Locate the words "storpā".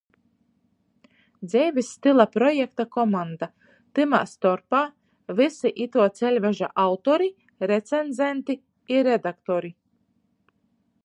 4.31-4.79